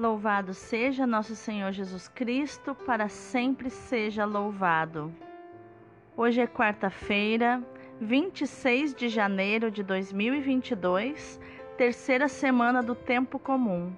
[0.00, 5.12] Louvado seja nosso Senhor Jesus Cristo, para sempre seja louvado.
[6.16, 7.62] Hoje é quarta-feira,
[8.00, 11.38] 26 de janeiro de 2022,
[11.76, 13.92] terceira semana do tempo comum.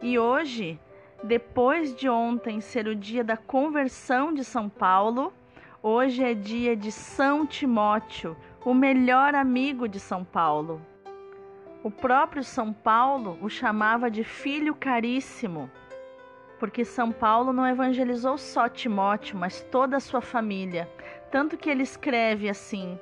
[0.00, 0.80] E hoje,
[1.22, 5.34] depois de ontem ser o dia da conversão de São Paulo,
[5.82, 8.34] hoje é dia de São Timóteo,
[8.64, 10.80] o melhor amigo de São Paulo.
[11.84, 15.70] O próprio São Paulo o chamava de filho caríssimo,
[16.58, 20.88] porque São Paulo não evangelizou só Timóteo, mas toda a sua família.
[21.30, 22.98] Tanto que ele escreve assim: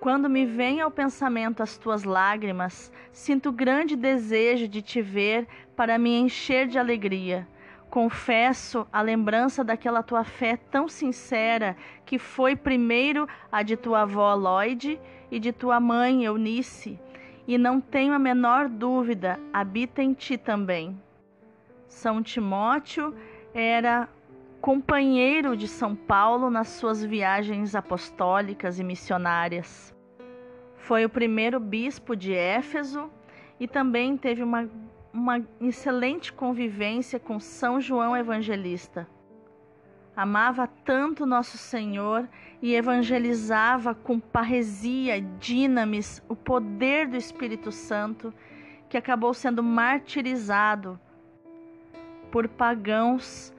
[0.00, 5.96] Quando me vem ao pensamento as tuas lágrimas, sinto grande desejo de te ver para
[5.96, 7.46] me encher de alegria.
[7.88, 14.34] Confesso a lembrança daquela tua fé tão sincera que foi primeiro a de tua avó
[14.34, 15.00] Lloyd
[15.30, 16.98] e de tua mãe Eunice
[17.48, 21.00] e não tenho a menor dúvida, habita em ti também.
[21.86, 23.14] São Timóteo
[23.54, 24.06] era
[24.60, 29.96] companheiro de São Paulo nas suas viagens apostólicas e missionárias.
[30.76, 33.10] Foi o primeiro bispo de Éfeso
[33.58, 34.68] e também teve uma,
[35.10, 39.08] uma excelente convivência com São João Evangelista
[40.18, 42.28] amava tanto nosso Senhor
[42.60, 48.34] e evangelizava com parresia, dinamis, o poder do Espírito Santo,
[48.88, 50.98] que acabou sendo martirizado
[52.32, 53.54] por pagãos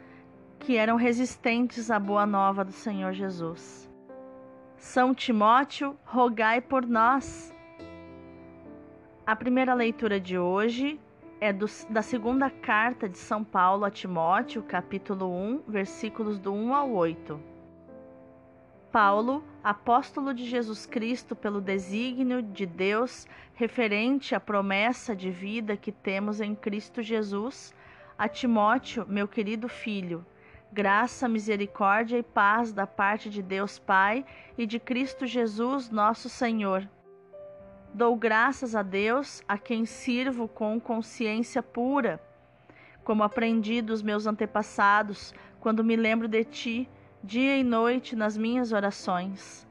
[0.60, 3.90] que eram resistentes à boa nova do Senhor Jesus.
[4.76, 7.56] São Timóteo, rogai por nós.
[9.26, 11.00] A primeira leitura de hoje
[11.42, 16.76] é do, da segunda carta de São Paulo a Timóteo, capítulo 1, versículos do 1
[16.76, 17.40] ao 8.
[18.92, 25.92] Paulo, apóstolo de Jesus Cristo pelo desígnio de Deus referente à promessa de vida que
[25.92, 27.74] temos em Cristo Jesus,
[28.18, 30.26] a Timóteo, meu querido filho,
[30.74, 34.26] graça, misericórdia e paz da parte de Deus Pai
[34.58, 36.86] e de Cristo Jesus, nosso Senhor
[38.00, 42.18] Dou graças a Deus, a quem sirvo com consciência pura,
[43.04, 46.90] como aprendi dos meus antepassados, quando me lembro de ti,
[47.22, 49.68] dia e noite nas minhas orações.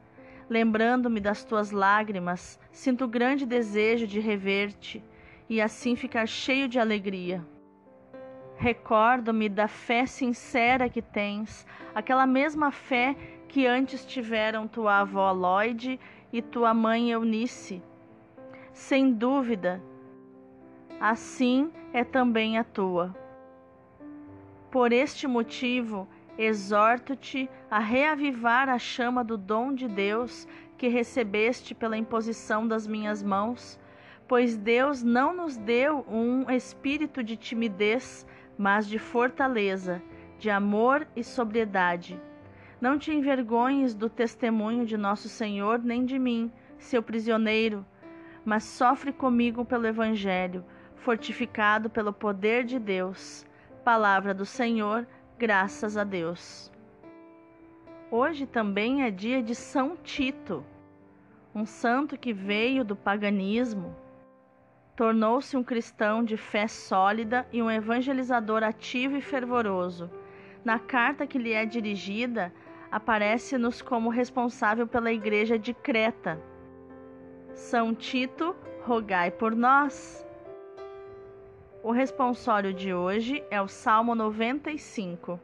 [0.47, 5.03] Lembrando-me das tuas lágrimas, sinto grande desejo de rever-te
[5.49, 7.43] e assim ficar cheio de alegria.
[8.59, 13.17] Recordo-me da fé sincera que tens, aquela mesma fé
[13.49, 15.99] que antes tiveram tua avó Lloyd
[16.31, 17.83] e tua mãe Eunice
[18.79, 19.83] sem dúvida,
[21.01, 23.13] assim é também a tua.
[24.71, 26.09] Por este motivo,
[26.39, 30.47] exorto-te a reavivar a chama do dom de Deus
[30.79, 33.81] que recebeste pela imposição das minhas mãos,
[34.29, 38.25] pois Deus não nos deu um espírito de timidez,
[38.57, 40.01] mas de fortaleza,
[40.39, 42.19] de amor e sobriedade.
[42.81, 47.85] Não te envergonhes do testemunho de nosso Senhor, nem de mim, seu prisioneiro
[48.49, 50.65] mas sofre comigo pelo Evangelho,
[50.97, 53.45] fortificado pelo poder de Deus.
[53.85, 55.07] Palavra do Senhor,
[55.39, 56.73] graças a Deus.
[58.11, 60.65] Hoje também é dia de São Tito,
[61.55, 63.95] um santo que veio do paganismo,
[64.97, 70.11] tornou-se um cristão de fé sólida e um evangelizador ativo e fervoroso.
[70.65, 72.51] Na carta que lhe é dirigida,
[72.91, 76.41] aparece-nos como responsável pela igreja de Creta
[77.59, 78.55] são Tito,
[78.85, 80.25] rogai por nós.
[81.83, 85.41] O responsório de hoje é o Salmo 95.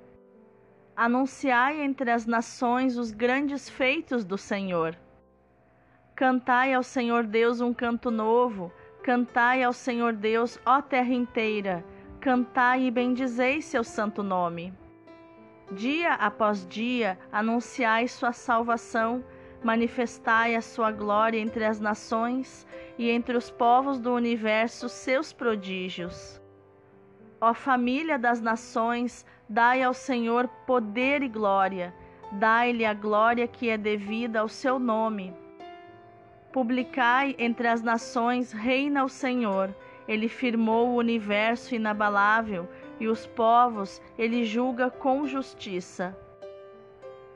[0.96, 4.96] Anunciai entre as nações os grandes feitos do Senhor.
[6.14, 11.84] Cantai ao Senhor Deus um canto novo, cantai ao Senhor Deus, ó terra inteira,
[12.20, 14.72] cantai e bendizei seu santo nome.
[15.72, 19.24] Dia após dia anunciai sua salvação
[19.64, 22.66] manifestai a sua glória entre as nações
[22.98, 26.40] e entre os povos do universo seus prodígios.
[27.40, 31.94] Ó família das nações, dai ao Senhor poder e glória,
[32.32, 35.34] dai-lhe a glória que é devida ao seu nome.
[36.52, 39.74] Publicai entre as nações, reina o Senhor,
[40.06, 42.68] ele firmou o universo inabalável
[43.00, 46.16] e os povos ele julga com justiça.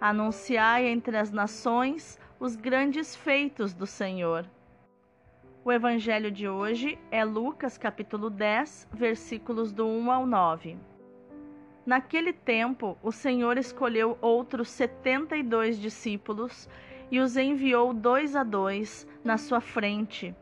[0.01, 4.49] Anunciai entre as nações os grandes feitos do Senhor.
[5.65, 10.77] O evangelho de hoje é Lucas capítulo 10, versículos do 1 ao 9.
[11.85, 16.69] Naquele tempo, o Senhor escolheu outros setenta e dois discípulos
[17.11, 20.33] e os enviou dois a dois na sua frente,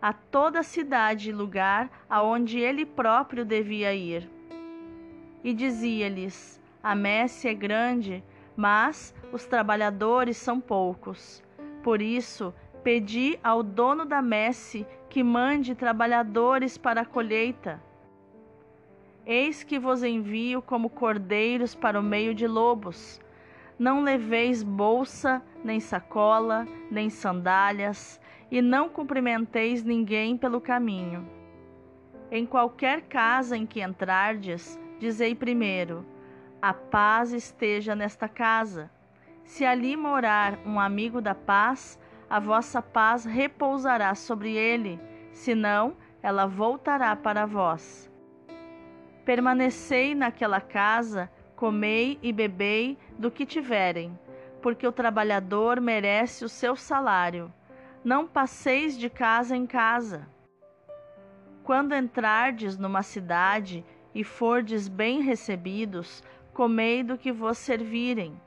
[0.00, 4.30] a toda cidade e lugar aonde ele próprio devia ir.
[5.42, 8.22] E dizia-lhes: A messe é grande,
[8.60, 11.42] mas os trabalhadores são poucos.
[11.82, 12.52] Por isso,
[12.84, 17.82] pedi ao dono da messe que mande trabalhadores para a colheita.
[19.24, 23.18] Eis que vos envio como cordeiros para o meio de lobos.
[23.78, 28.20] Não leveis bolsa, nem sacola, nem sandálias,
[28.50, 31.26] e não cumprimenteis ninguém pelo caminho.
[32.30, 36.04] Em qualquer casa em que entrardes, dizei primeiro:
[36.60, 38.90] A paz esteja nesta casa.
[39.44, 41.98] Se ali morar um amigo da paz,
[42.28, 45.00] a vossa paz repousará sobre ele,
[45.32, 48.10] senão ela voltará para vós.
[49.24, 54.18] Permanecei naquela casa, comei e bebei do que tiverem,
[54.60, 57.52] porque o trabalhador merece o seu salário
[58.04, 60.26] não passeis de casa em casa.
[61.62, 63.84] Quando entrardes numa cidade
[64.14, 66.22] e fordes bem recebidos,
[66.52, 68.40] comei do que vos servirem.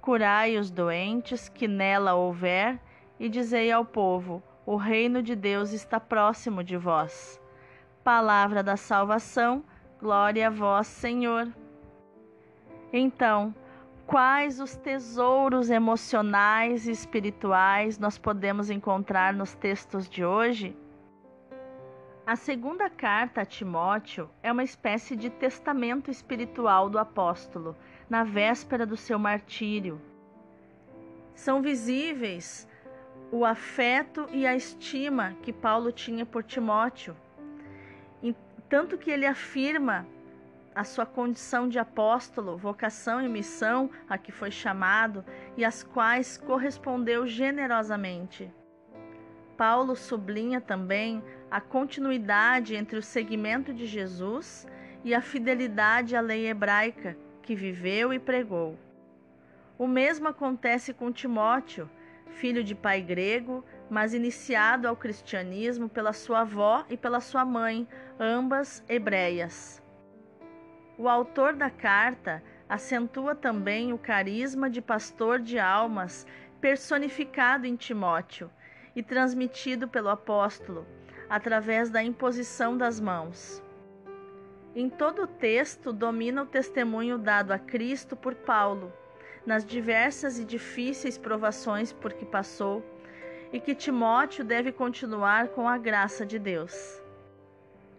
[0.00, 2.78] Curai os doentes que nela houver,
[3.18, 7.40] e dizei ao povo: O reino de Deus está próximo de vós.
[8.02, 9.64] Palavra da salvação,
[10.00, 11.48] glória a vós, Senhor.
[12.92, 13.54] Então,
[14.06, 20.76] Quais os tesouros emocionais e espirituais nós podemos encontrar nos textos de hoje?
[22.26, 27.76] A segunda carta a Timóteo é uma espécie de testamento espiritual do apóstolo,
[28.08, 30.00] na véspera do seu martírio.
[31.34, 32.66] São visíveis
[33.30, 37.14] o afeto e a estima que Paulo tinha por Timóteo,
[38.70, 40.06] tanto que ele afirma
[40.74, 45.22] a sua condição de apóstolo, vocação e missão a que foi chamado
[45.58, 48.50] e às quais correspondeu generosamente.
[49.56, 51.22] Paulo sublinha também
[51.54, 54.66] a continuidade entre o seguimento de Jesus
[55.04, 58.76] e a fidelidade à lei hebraica que viveu e pregou.
[59.78, 61.88] O mesmo acontece com Timóteo,
[62.26, 67.86] filho de pai grego, mas iniciado ao cristianismo pela sua avó e pela sua mãe,
[68.18, 69.80] ambas hebreias.
[70.98, 76.26] O autor da carta acentua também o carisma de pastor de almas
[76.60, 78.50] personificado em Timóteo
[78.96, 80.84] e transmitido pelo apóstolo
[81.34, 83.60] através da imposição das mãos.
[84.72, 88.92] Em todo o texto domina o testemunho dado a Cristo por Paulo,
[89.44, 92.84] nas diversas e difíceis provações por que passou,
[93.52, 97.02] e que Timóteo deve continuar com a graça de Deus.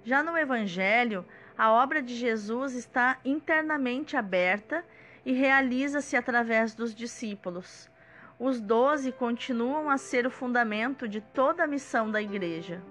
[0.05, 1.25] Já no Evangelho,
[1.57, 4.81] a obra de Jesus está internamente aberta
[5.25, 7.91] e realiza-se através dos discípulos.
[8.39, 12.81] Os doze continuam a ser o fundamento de toda a missão da Igreja.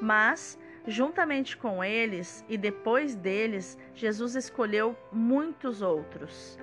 [0.00, 6.58] Mas, juntamente com eles e depois deles, Jesus escolheu muitos outros.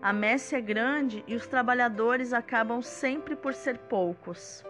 [0.00, 4.64] A messe é grande e os trabalhadores acabam sempre por ser poucos.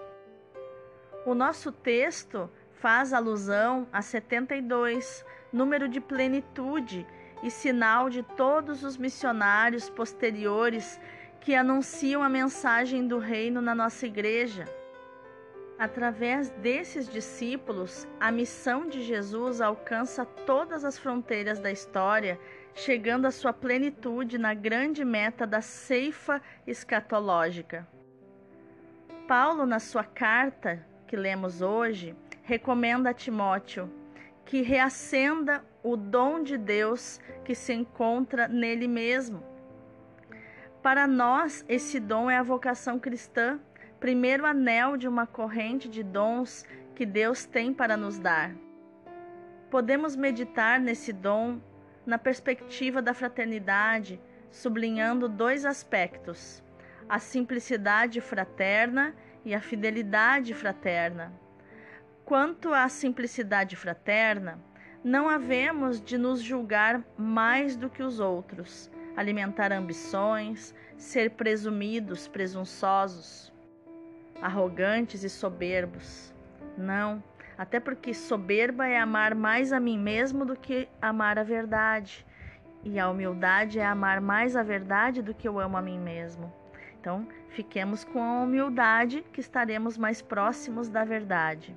[1.26, 7.06] O nosso texto faz alusão a 72, número de plenitude
[7.42, 10.98] e sinal de todos os missionários posteriores
[11.40, 14.64] que anunciam a mensagem do reino na nossa igreja.
[15.78, 22.40] Através desses discípulos, a missão de Jesus alcança todas as fronteiras da história,
[22.74, 27.86] chegando à sua plenitude na grande meta da ceifa escatológica.
[29.28, 33.90] Paulo, na sua carta que lemos hoje, recomenda a Timóteo
[34.46, 39.42] que reacenda o dom de Deus que se encontra nele mesmo.
[40.82, 43.60] Para nós, esse dom é a vocação cristã,
[44.00, 48.54] primeiro anel de uma corrente de dons que Deus tem para nos dar.
[49.70, 51.60] Podemos meditar nesse dom
[52.04, 56.62] na perspectiva da fraternidade, sublinhando dois aspectos:
[57.08, 61.32] a simplicidade fraterna e a fidelidade fraterna.
[62.24, 64.58] Quanto à simplicidade fraterna,
[65.02, 73.52] não havemos de nos julgar mais do que os outros, alimentar ambições, ser presumidos, presunçosos,
[74.40, 76.34] arrogantes e soberbos.
[76.76, 77.22] Não,
[77.56, 82.26] até porque soberba é amar mais a mim mesmo do que amar a verdade,
[82.84, 86.52] e a humildade é amar mais a verdade do que eu amo a mim mesmo.
[87.00, 91.76] Então, fiquemos com a humildade que estaremos mais próximos da verdade.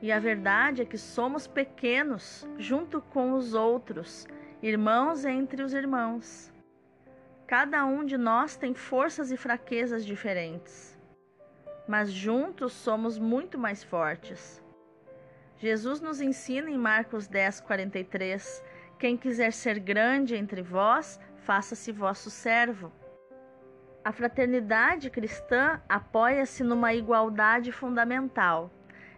[0.00, 4.26] E a verdade é que somos pequenos junto com os outros,
[4.62, 6.52] irmãos entre os irmãos.
[7.46, 10.95] Cada um de nós tem forças e fraquezas diferentes,
[11.86, 14.62] mas juntos somos muito mais fortes.
[15.58, 18.62] Jesus nos ensina em Marcos 10, 43:
[18.98, 22.92] Quem quiser ser grande entre vós, faça-se vosso servo.
[24.04, 28.70] A fraternidade cristã apoia-se numa igualdade fundamental.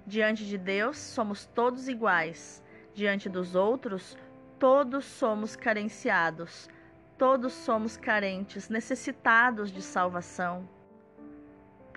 [0.06, 2.62] Diante de Deus, somos todos iguais.
[2.94, 4.16] Diante dos outros,
[4.58, 6.70] todos somos carenciados.
[7.18, 10.68] Todos somos carentes, necessitados de salvação.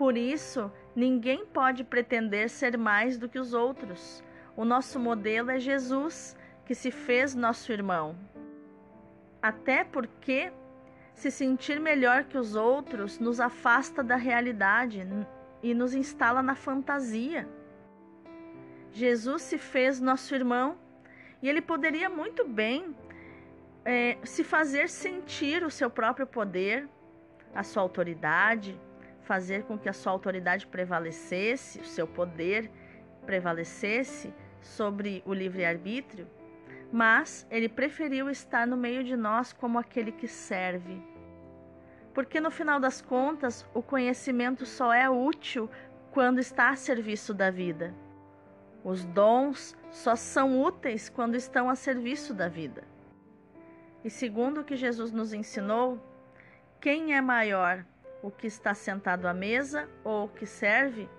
[0.02, 4.24] Por isso, ninguém pode pretender ser mais do que os outros.
[4.58, 8.18] O nosso modelo é Jesus, que se fez nosso irmão.
[9.40, 10.52] Até porque
[11.14, 15.08] se sentir melhor que os outros nos afasta da realidade
[15.62, 17.48] e nos instala na fantasia.
[18.92, 20.80] Jesus se fez nosso irmão
[21.44, 22.96] e ele poderia muito bem
[23.86, 26.90] é, se fazer sentir o seu próprio poder,
[27.54, 28.82] a sua autoridade,
[29.24, 32.70] fazer com que a sua autoridade prevalecesse, o seu poder
[33.26, 36.28] prevalecesse sobre o livre-arbítrio,
[36.92, 41.02] mas ele preferiu estar no meio de nós como aquele que serve.
[42.14, 45.70] Porque no final das contas, o conhecimento só é útil
[46.12, 47.94] quando está a serviço da vida.
[48.84, 52.84] Os dons só são úteis quando estão a serviço da vida.
[54.04, 56.00] E segundo o que Jesus nos ensinou,
[56.82, 57.86] quem é maior,
[58.22, 61.10] o que está sentado à mesa ou o que serve?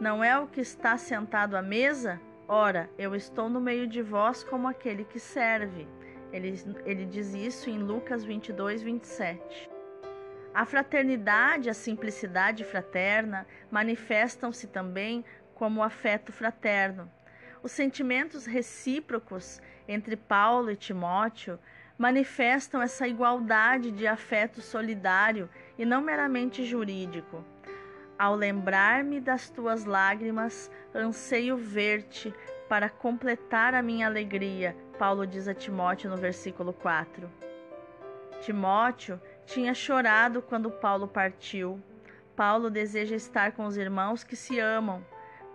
[0.00, 2.20] Não é o que está sentado à mesa?
[2.48, 5.86] Ora, eu estou no meio de vós como aquele que serve.
[6.32, 6.54] Ele,
[6.84, 9.70] ele diz isso em Lucas 22, 27.
[10.52, 17.10] A fraternidade, a simplicidade fraterna manifestam-se também como afeto fraterno.
[17.62, 21.58] Os sentimentos recíprocos entre Paulo e Timóteo
[22.00, 27.44] manifestam essa igualdade de afeto solidário e não meramente jurídico.
[28.18, 32.34] Ao lembrar-me das tuas lágrimas, anseio ver-te
[32.70, 37.30] para completar a minha alegria, Paulo diz a Timóteo no versículo 4.
[38.40, 41.78] Timóteo tinha chorado quando Paulo partiu.
[42.34, 45.04] Paulo deseja estar com os irmãos que se amam.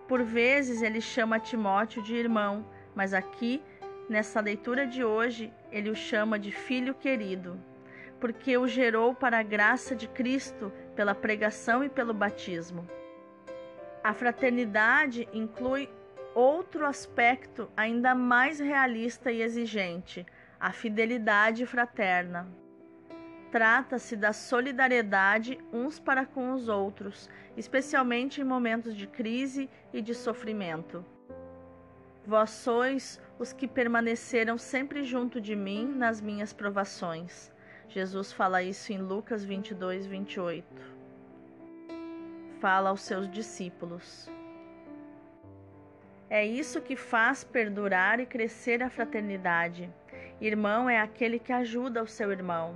[0.08, 3.64] Por vezes ele chama Timóteo de irmão, mas aqui
[4.07, 7.59] Nessa leitura de hoje, ele o chama de filho querido,
[8.19, 12.88] porque o gerou para a graça de Cristo pela pregação e pelo batismo.
[14.03, 15.89] A fraternidade inclui
[16.35, 20.24] outro aspecto ainda mais realista e exigente,
[20.59, 22.47] a fidelidade fraterna.
[23.51, 30.13] Trata-se da solidariedade uns para com os outros, especialmente em momentos de crise e de
[30.13, 31.03] sofrimento.
[32.27, 37.51] Vós sois os que permaneceram sempre junto de mim nas minhas provações.
[37.89, 40.65] Jesus fala isso em Lucas 22, 28.
[42.60, 44.30] Fala aos seus discípulos.
[46.30, 49.89] É isso que faz perdurar e crescer a fraternidade.
[50.42, 52.75] Irmão é aquele que ajuda o seu irmão.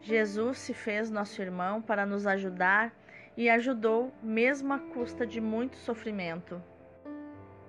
[0.00, 2.92] Jesus se fez nosso irmão para nos ajudar
[3.36, 6.62] e ajudou, mesmo à custa de muito sofrimento.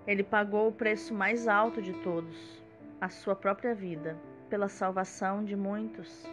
[0.06, 2.62] Ele pagou o preço mais alto de todos,
[3.00, 4.18] a sua própria vida,
[4.50, 6.28] pela salvação de muitos.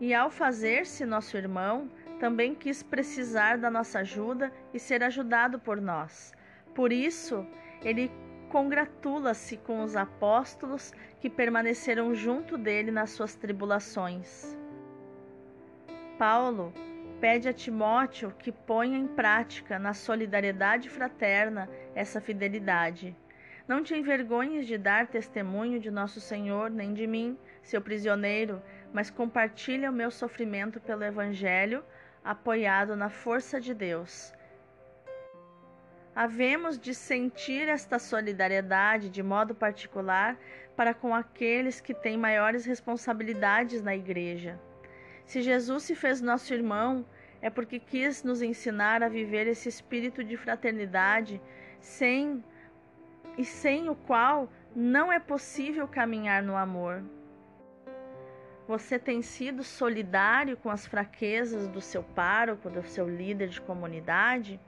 [0.00, 5.80] E ao fazer-se nosso irmão, também quis precisar da nossa ajuda e ser ajudado por
[5.80, 6.32] nós.
[6.74, 7.46] Por isso,
[7.82, 8.10] ele
[8.50, 14.56] congratula-se com os apóstolos que permaneceram junto dele nas suas tribulações.
[16.18, 16.72] Paulo
[17.20, 23.16] pede a Timóteo que ponha em prática, na solidariedade fraterna, essa fidelidade.
[23.66, 29.10] Não te envergonhes de dar testemunho de nosso Senhor, nem de mim, seu prisioneiro, mas
[29.10, 31.82] compartilha o meu sofrimento pelo Evangelho,
[32.22, 34.32] apoiado na força de Deus.
[36.14, 40.38] Havemos de sentir esta solidariedade de modo particular
[40.76, 44.58] para com aqueles que têm maiores responsabilidades na Igreja.
[45.26, 47.04] Se Jesus se fez nosso irmão,
[47.42, 51.40] é porque quis nos ensinar a viver esse espírito de fraternidade
[51.80, 52.42] sem
[53.36, 57.02] e sem o qual não é possível caminhar no amor.
[58.68, 64.60] Você tem sido solidário com as fraquezas do seu pároco, do seu líder de comunidade,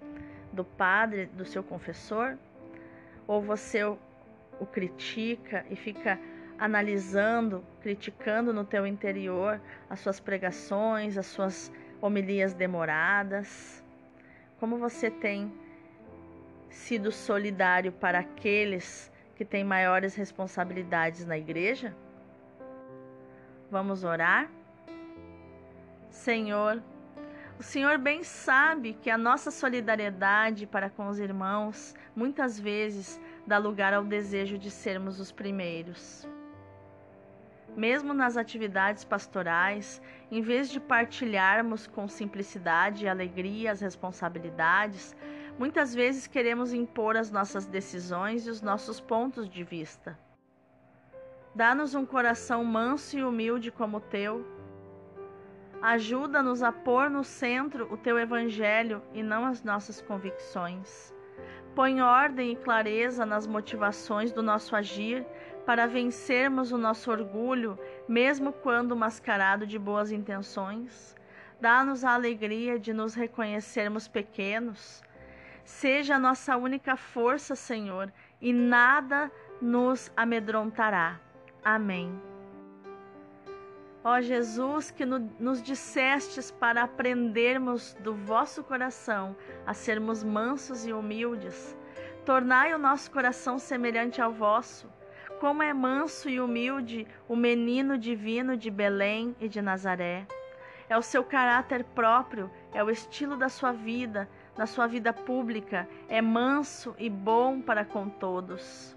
[0.52, 2.36] do padre, do seu confessor?
[3.26, 3.98] Ou você o,
[4.72, 6.18] critica e fica
[6.58, 13.84] analisando, criticando no teu interior as suas pregações, as suas homilias demoradas?
[14.58, 15.52] Como você tem
[16.70, 21.94] sido solidário para aqueles que têm maiores responsabilidades na igreja?
[23.70, 24.50] Vamos orar?
[26.10, 26.82] Senhor,
[27.58, 33.58] O Senhor bem sabe que a nossa solidariedade para com os irmãos muitas vezes dá
[33.58, 36.24] lugar ao desejo de sermos os primeiros.
[37.78, 45.14] Mesmo nas atividades pastorais, em vez de partilharmos com simplicidade e alegria as responsabilidades,
[45.56, 50.18] muitas vezes queremos impor as nossas decisões e os nossos pontos de vista.
[51.54, 54.44] Dá-nos um coração manso e humilde como o teu
[55.80, 61.14] Ajuda-nos a pôr no centro o teu evangelho e não as nossas convicções.
[61.76, 65.24] Põe ordem e clareza nas motivações do nosso agir
[65.68, 71.14] para vencermos o nosso orgulho, mesmo quando mascarado de boas intenções.
[71.60, 75.02] Dá-nos a alegria de nos reconhecermos pequenos.
[75.66, 78.10] Seja a nossa única força, Senhor,
[78.40, 81.20] e nada nos amedrontará.
[81.62, 82.18] Amém.
[84.02, 90.94] Ó Jesus, que no, nos dissestes para aprendermos do vosso coração a sermos mansos e
[90.94, 91.76] humildes,
[92.24, 94.96] tornai o nosso coração semelhante ao vosso.
[95.40, 100.26] Como é manso e humilde o menino divino de Belém e de Nazaré.
[100.88, 105.88] É o seu caráter próprio, é o estilo da sua vida, na sua vida pública,
[106.08, 108.96] é manso e bom para com todos.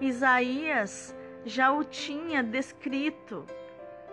[0.00, 3.46] Isaías já o tinha descrito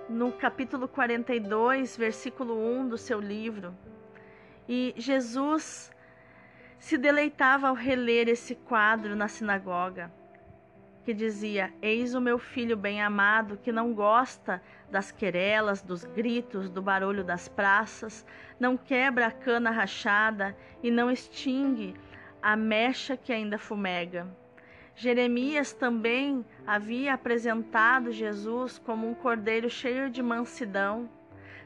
[0.07, 3.75] no capítulo 42, versículo 1 do seu livro.
[4.69, 5.91] E Jesus
[6.81, 10.11] se deleitava ao reler esse quadro na sinagoga,
[11.05, 14.59] que dizia: Eis o meu filho bem-amado, que não gosta
[14.89, 18.25] das querelas, dos gritos, do barulho das praças,
[18.59, 21.93] não quebra a cana rachada e não extingue
[22.41, 24.27] a mecha que ainda fumega.
[24.95, 31.07] Jeremias também havia apresentado Jesus como um cordeiro cheio de mansidão.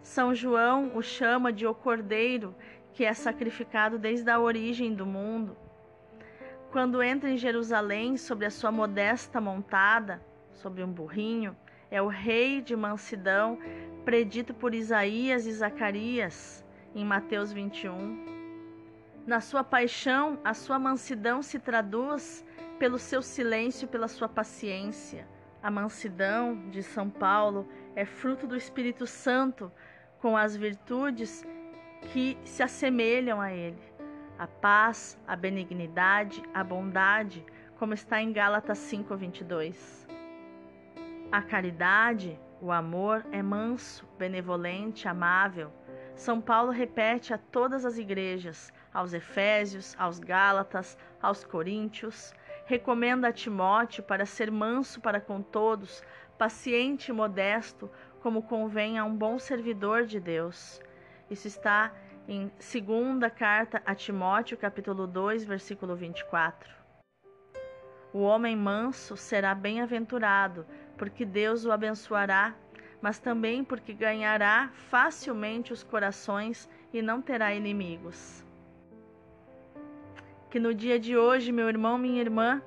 [0.04, 2.54] São João o chama de o cordeiro
[2.96, 5.56] que é sacrificado desde a origem do mundo.
[6.72, 10.22] Quando entra em Jerusalém sobre a sua modesta montada,
[10.54, 11.56] sobre um burrinho,
[11.92, 13.60] é o rei de mansidão
[14.06, 18.34] predito por Isaías e Zacarias em Mateus 21.
[19.28, 22.46] Na sua paixão, a sua mansidão se traduz
[22.80, 25.28] pelo seu silêncio, pela sua paciência.
[25.62, 29.70] A mansidão de São Paulo é fruto do Espírito Santo,
[30.20, 31.46] com as virtudes
[32.12, 33.82] que se assemelham a ele.
[34.38, 37.46] A paz, a benignidade, a bondade,
[37.78, 40.08] como está em Gálatas 5:22.
[41.32, 45.72] A caridade, o amor é manso, benevolente, amável.
[46.16, 52.34] São Paulo repete a todas as igrejas, aos Efésios, aos Gálatas, aos Coríntios,
[52.66, 56.02] recomenda a Timóteo para ser manso para com todos,
[56.38, 57.90] paciente e modesto,
[58.22, 60.82] como convém a um bom servidor de Deus.
[61.30, 61.92] Isso está
[62.28, 66.70] em segunda carta a Timóteo, capítulo 2, versículo 24.
[68.14, 70.66] O homem manso será bem-aventurado,
[70.98, 72.56] porque Deus o abençoará,
[73.02, 78.46] mas também porque ganhará facilmente os corações e não terá inimigos
[80.56, 82.62] que no dia de hoje, meu irmão, minha irmã,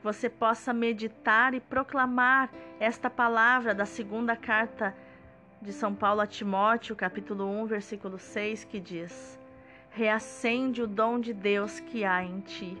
[0.00, 4.94] você possa meditar e proclamar esta palavra da segunda carta
[5.64, 9.38] de São Paulo a Timóteo, capítulo 1, versículo 6, que diz:
[9.90, 12.76] Reacende o dom de Deus que há em ti.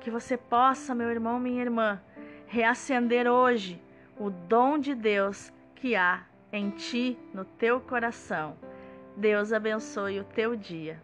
[0.00, 1.98] Que você possa, meu irmão, minha irmã,
[2.46, 3.80] reacender hoje
[4.18, 8.56] o dom de Deus que há em ti, no teu coração.
[9.16, 11.02] Deus abençoe o teu dia.